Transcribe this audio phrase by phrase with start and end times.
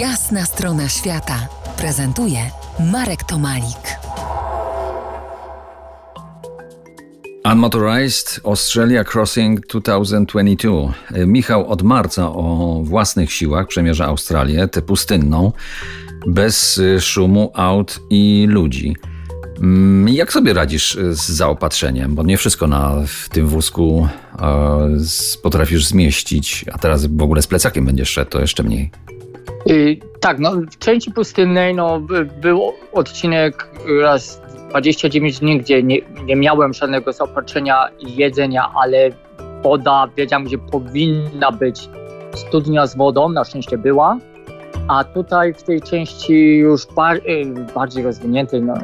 [0.00, 1.48] Jasna strona świata
[1.78, 2.38] prezentuje
[2.92, 3.98] Marek Tomalik.
[7.52, 10.92] Unmotorized Australia Crossing 2022.
[11.26, 15.52] Michał od marca o własnych siłach przemierza Australię, tę pustynną,
[16.26, 18.96] bez szumu aut i ludzi.
[19.58, 22.14] Mm, Jak sobie radzisz z zaopatrzeniem?
[22.14, 24.08] Bo nie wszystko na, w tym wózku
[24.38, 28.90] e, potrafisz zmieścić, a teraz w ogóle z plecakiem będziesz szedł, to jeszcze mniej.
[29.70, 33.68] Y, tak, no w części pustynnej no, by- był odcinek
[34.00, 39.10] raz 29 dni, gdzie nie, nie miałem żadnego zaopatrzenia i jedzenia, ale
[39.62, 41.88] woda, wiedziałem, gdzie powinna być
[42.34, 44.18] studnia z wodą, na szczęście była.
[44.88, 48.80] A tutaj w tej części już bar, y, bardziej rozwiniętej, no, y,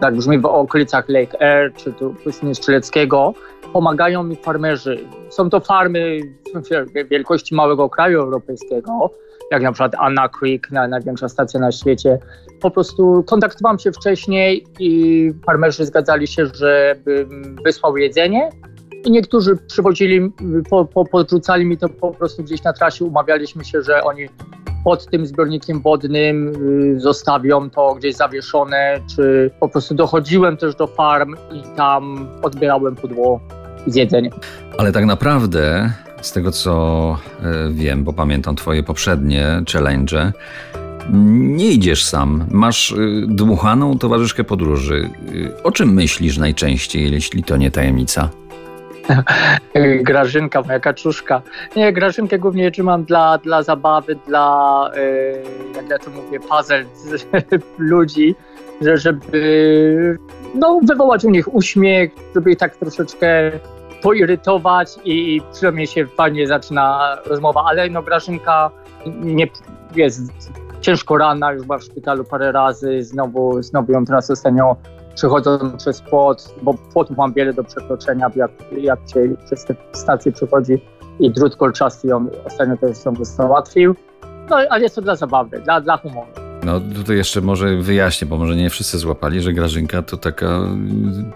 [0.00, 3.34] tak brzmi w okolicach Lake Air czy tu pustyni Strzeleckiego,
[3.72, 4.98] pomagają mi farmerzy.
[5.30, 6.20] Są to farmy
[7.10, 9.10] wielkości małego kraju europejskiego,
[9.50, 12.18] jak na przykład Anna Creek, na, największa stacja na świecie.
[12.60, 18.50] Po prostu kontaktowałem się wcześniej i farmerzy zgadzali się, żebym wysłał jedzenie.
[19.04, 20.32] I niektórzy przywozili,
[20.70, 23.04] po, po, podrzucali mi to po prostu gdzieś na trasie.
[23.04, 24.28] Umawialiśmy się, że oni
[24.84, 26.52] pod tym zbiornikiem wodnym
[26.96, 32.96] y, zostawią to gdzieś zawieszone, czy po prostu dochodziłem też do farm i tam odbierałem
[32.96, 33.40] pudło
[34.78, 40.32] Ale tak naprawdę, z tego co e, wiem, bo pamiętam twoje poprzednie challenge,
[41.12, 42.44] nie idziesz sam.
[42.50, 45.10] Masz y, dmuchaną towarzyszkę podróży.
[45.32, 48.30] Y, O czym myślisz najczęściej, jeśli to nie tajemnica?
[50.02, 51.42] Grażynka, moja kaczuszka.
[51.76, 56.84] Nie, Grażynkę głównie trzymam dla, dla zabawy, dla, y, jak ja to mówię, puzzle
[57.78, 58.34] ludzi,
[58.80, 60.18] że, żeby
[60.54, 63.50] no, wywołać u nich uśmiech, żeby ich tak troszeczkę
[64.02, 68.70] poirytować i, przynajmniej się fajnie zaczyna rozmowa, ale no Grażynka
[69.06, 69.46] nie
[69.96, 70.32] jest
[70.80, 74.76] ciężko ranna, już była w szpitalu parę razy, znowu, znowu ją teraz ostatnio
[75.18, 80.32] przechodzą przez płot, bo płotów mam wiele do przekroczenia, jak, jak się przez te stacje
[80.32, 80.78] przechodzi
[81.20, 83.94] i drut kolczasty ją ostatnio też ją załatwił.
[84.50, 86.28] No ale jest to dla zabawy, dla, dla humoru.
[86.64, 90.60] No tutaj jeszcze może wyjaśnię, bo może nie wszyscy złapali, że Grażynka to taka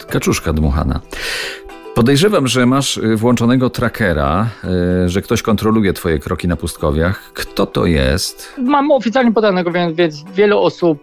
[0.02, 1.00] y, kaczuszka dmuchana.
[1.94, 4.48] Podejrzewam, że masz y, włączonego trackera,
[5.04, 7.32] y, że ktoś kontroluje twoje kroki na pustkowiach.
[7.34, 8.54] Kto to jest?
[8.58, 10.98] Mam oficjalnie podanego, więc, wiele osób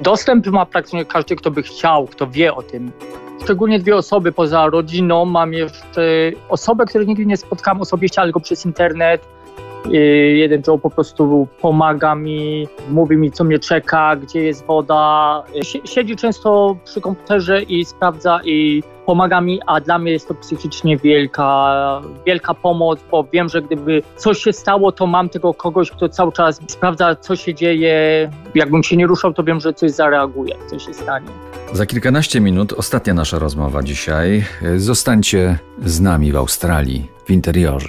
[0.00, 2.92] dostęp ma praktycznie każdy, kto by chciał, kto wie o tym.
[3.44, 5.24] Szczególnie dwie osoby poza rodziną.
[5.24, 6.02] Mam jeszcze
[6.48, 9.39] osobę, której nigdy nie spotkałem osobiście, ale tylko przez internet.
[9.86, 9.90] Y,
[10.36, 15.42] Jeden Joe po prostu pomaga mi, mówi mi, co mnie czeka, gdzie jest woda.
[15.62, 20.34] Sie- Siedzi często przy komputerze i sprawdza i pomaga mi, a dla mnie jest to
[20.34, 21.70] psychicznie wielka,
[22.26, 26.32] wielka pomoc, bo wiem, że gdyby coś się stało, to mam tego kogoś, kto cały
[26.32, 28.30] czas sprawdza, co się dzieje.
[28.54, 31.26] Jakbym się nie ruszał, to wiem, że coś zareaguje, co się stanie.
[31.72, 34.44] Za kilkanaście minut ostatnia nasza rozmowa dzisiaj.
[34.76, 37.88] Zostańcie z nami w Australii, w interiorze.